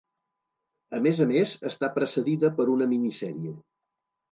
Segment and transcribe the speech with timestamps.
[0.99, 3.57] A més a més està precedida per una minisèrie.